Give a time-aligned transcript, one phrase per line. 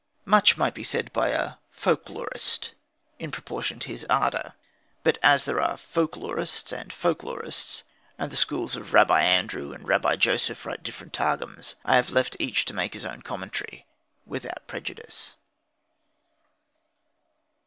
[0.25, 2.71] Much might be said by a "folk lorist"
[3.19, 4.55] in proportion to his ardour.
[5.03, 7.83] But as there are folk lorists and folk lorists,
[8.17, 12.35] and the schools of Rabbi Andrew and Rabbi Joseph write different targums, I have left
[12.39, 13.85] each to make his own commentary
[14.25, 15.35] without prejudice.